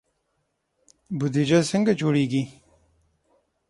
بودجه 1.17 1.59
څنګه 1.71 1.91
جوړیږي؟ 1.99 2.43